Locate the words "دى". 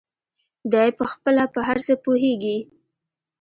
0.73-0.87